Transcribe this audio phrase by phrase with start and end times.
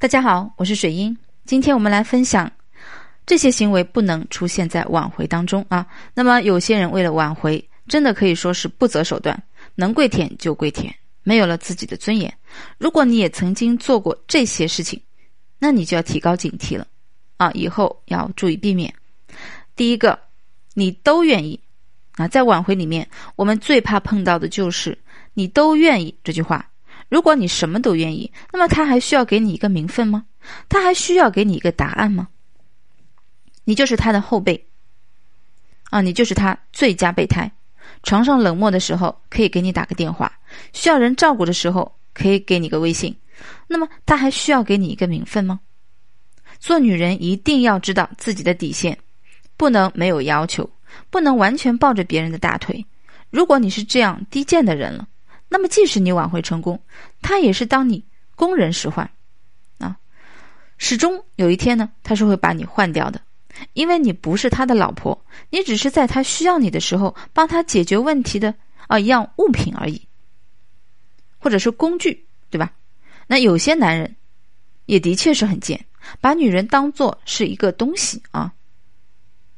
[0.00, 1.14] 大家好，我是水英。
[1.44, 2.50] 今天我们来分享
[3.26, 5.86] 这些行为不能出现在挽回当中啊。
[6.14, 9.38] 那么有些人为了挽回，真的可以说是不择手段，
[9.74, 10.90] 能跪舔就跪舔，
[11.22, 12.32] 没有了自己的尊严。
[12.78, 14.98] 如果你也曾经做过这些事情，
[15.58, 16.86] 那你就要提高警惕了
[17.36, 17.50] 啊！
[17.52, 18.90] 以后要注意避免。
[19.76, 20.18] 第一个，
[20.72, 21.60] 你都愿意
[22.12, 23.06] 啊，在挽回里面，
[23.36, 24.96] 我们最怕碰到的就是
[25.34, 26.69] “你都愿意”这句话。
[27.10, 30.24] 如果你什么都愿意，那么他还需要给你一个名分吗？
[30.68, 32.28] 他还需要给你一个答案吗？
[33.64, 34.64] 你就是他的后辈，
[35.90, 37.50] 啊，你就是他最佳备胎。
[38.04, 40.26] 床上冷漠的时候，可以给你打个电话；
[40.72, 43.14] 需要人照顾的时候，可以给你个微信。
[43.66, 45.60] 那么他还需要给你一个名分吗？
[46.60, 48.96] 做女人一定要知道自己的底线，
[49.56, 50.70] 不能没有要求，
[51.10, 52.86] 不能完全抱着别人的大腿。
[53.30, 55.06] 如果你是这样低贱的人了。
[55.52, 56.80] 那么，即使你挽回成功，
[57.20, 58.02] 他也是当你
[58.36, 59.10] 工人使唤，
[59.78, 59.98] 啊，
[60.78, 63.20] 始终有一天呢，他是会把你换掉的，
[63.72, 65.20] 因为你不是他的老婆，
[65.50, 68.54] 你只是在他需要你的时候帮他解决问题的
[68.86, 70.00] 啊一样物品而已，
[71.38, 72.72] 或者是工具，对吧？
[73.26, 74.14] 那有些男人
[74.86, 75.84] 也的确是很贱，
[76.20, 78.52] 把女人当做是一个东西啊，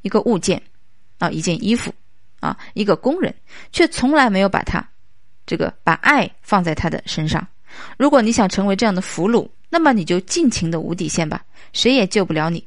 [0.00, 0.62] 一个物件
[1.18, 1.94] 啊，一件衣服
[2.40, 3.34] 啊，一个工人，
[3.72, 4.88] 却从来没有把他。
[5.46, 7.46] 这个把爱放在他的身上，
[7.96, 12.66] 如果你想成为这样的俘虏，那么你就尽情的无底线吧，谁也救不了你。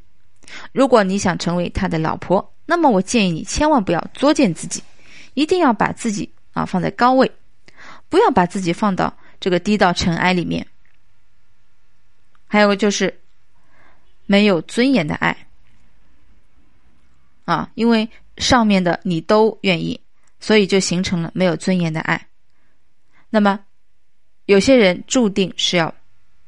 [0.72, 4.84] 如果你想成为他的老婆，那么我建议你千万不要作践自己，
[5.34, 7.32] 一定要把自己啊放在高位，
[8.10, 10.66] 不要把自己放到这个低到尘埃里面。
[12.48, 13.22] 还有就是
[14.26, 15.36] 没有尊严的爱
[17.46, 20.00] 啊，因为上面的你都愿意，
[20.40, 22.28] 所以就形成了没有尊严的爱。
[23.36, 23.60] 那么，
[24.46, 25.94] 有些人注定是要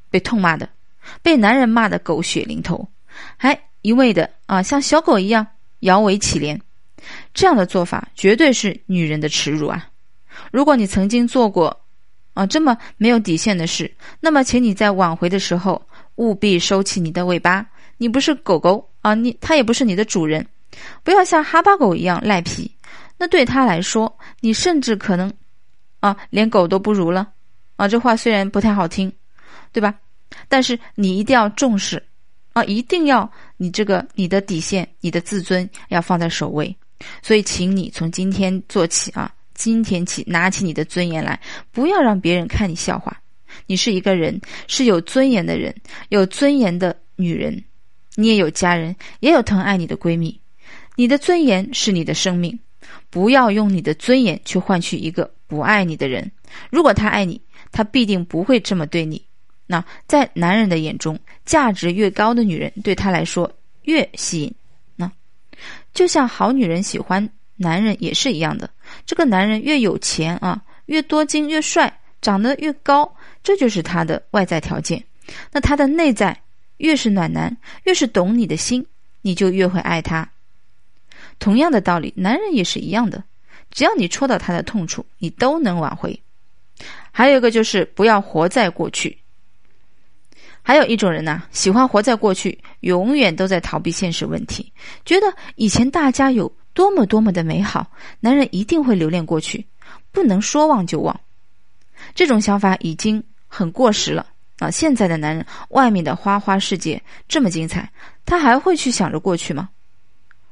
[0.10, 0.70] 被痛骂的，
[1.22, 2.88] 被男人骂的狗血淋头，
[3.36, 5.46] 还一味的啊像小狗一样
[5.80, 6.58] 摇尾乞怜，
[7.34, 9.90] 这样的做法绝对是女人的耻辱啊！
[10.50, 11.78] 如果你曾经做过
[12.34, 17.68] 啊这么没有底线的事，那么请你在挽回的时候务必收起你的尾巴。
[17.98, 20.48] 你不是狗狗啊，你他也不是你的主人，
[21.04, 22.72] 不要像哈巴狗一样赖皮。
[23.18, 25.30] 那对他来说，你甚至可能。
[26.08, 27.28] 啊，连狗都不如了，
[27.76, 29.12] 啊，这话虽然不太好听，
[29.74, 29.94] 对吧？
[30.48, 32.02] 但是你一定要重视，
[32.54, 36.74] 啊，一定要你这个你的底线、你的自尊要放在首位。
[37.22, 41.38] 所以，请你从今天做起啊，今天起拿起你的尊严来，
[41.72, 43.22] 不要让别人看你笑话。
[43.66, 45.76] 你是一个人，是有尊严的人，
[46.08, 47.62] 有尊严的女人，
[48.16, 50.40] 你也有家人，也有疼爱你的闺蜜。
[50.96, 52.58] 你的尊严是你的生命，
[53.10, 55.30] 不要用你的尊严去换取一个。
[55.48, 56.30] 不爱你的人，
[56.70, 57.42] 如果他爱你，
[57.72, 59.24] 他必定不会这么对你。
[59.66, 63.52] 那在男人的眼中，价值越高的女人对他来说
[63.84, 64.54] 越吸引。
[64.96, 65.12] 那
[65.94, 68.70] 就像好女人喜欢男人也是一样的。
[69.06, 75.04] 这个男人越有钱啊，越多金，越帅，长得越高，这就是他的外在条件。
[75.52, 76.38] 那他的内在
[76.78, 78.86] 越是暖男，越是懂你的心，
[79.22, 80.30] 你就越会爱他。
[81.40, 83.22] 同样的道理，男人也是一样的。
[83.72, 86.20] 只要你戳到他的痛处，你都能挽回。
[87.12, 89.18] 还有一个就是不要活在过去。
[90.62, 94.72] 还有一种人呢，喜欢活在过去，永远都在逃避现实问题，
[95.06, 97.90] 觉得以前大家有多么多么的美好，
[98.20, 99.66] 男人一定会留恋过去，
[100.12, 101.20] 不能说忘就忘。
[102.14, 104.28] 这种想法已经很过时了
[104.60, 104.70] 啊！
[104.70, 107.90] 现在的男人，外面的花花世界这么精彩，
[108.26, 109.70] 他还会去想着过去吗？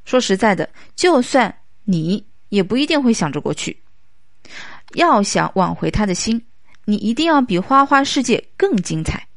[0.05, 1.53] 说实在的，就算
[1.83, 2.25] 你。
[2.55, 3.77] 也不一定会想着过去。
[4.93, 6.41] 要想挽回他的心，
[6.85, 9.27] 你一定要比花花世界更精彩。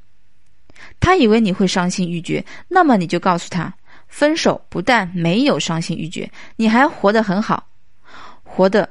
[1.01, 3.75] 他以为你会伤心欲绝，那么你就告诉他，
[4.07, 7.67] 分手不但没有伤心欲绝，你还活得很好，
[8.45, 8.89] 活得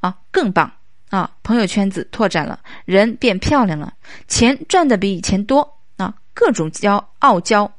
[0.00, 0.70] 啊更棒
[1.10, 1.30] 啊！
[1.42, 3.92] 朋友圈子拓展了，人变漂亮了，
[4.28, 6.14] 钱赚的比以前多啊！
[6.34, 7.70] 各种骄傲娇，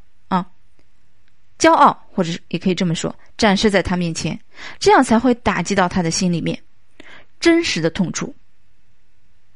[1.59, 3.13] 骄傲，或者是也可以这么说。
[3.37, 4.39] 展示在他面前，
[4.79, 6.59] 这样才会打击到他的心里面
[7.39, 8.33] 真实的痛处。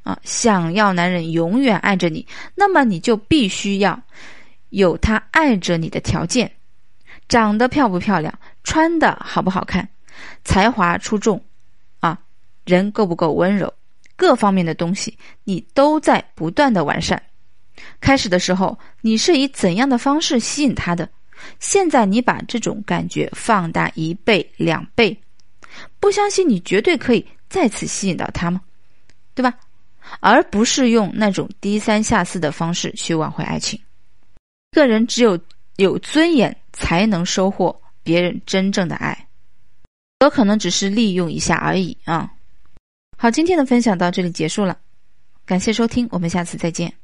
[0.04, 2.26] 啊，想要男人永远爱着你，
[2.56, 4.02] 那么你就必须要
[4.70, 6.52] 有他爱着你的条件：
[7.30, 8.34] 长得漂不漂亮，
[8.64, 9.88] 穿的好不好看，
[10.44, 11.44] 才华出众，
[12.00, 12.20] 啊，
[12.66, 13.72] 人够不够温柔，
[14.16, 17.22] 各方面的东西你都在不断的完善。
[18.00, 21.08] 开始的时候，你是以怎样的方式吸引他的？
[21.60, 25.18] 现在你把这种感觉放大一倍、两倍，
[26.00, 28.62] 不相信你绝对可以再次吸引到他吗？
[29.34, 29.54] 对吧？
[30.20, 33.80] 而不是用那种低三下四的方式去挽回爱情。
[34.72, 35.40] 个人只有
[35.78, 39.28] 有尊严，才能收获别人真正的爱。
[40.20, 42.32] 我可能只是利用一下而已啊。
[43.18, 44.78] 好，今天的分享到这里结束了，
[45.46, 47.01] 感谢收听，我们下次再见。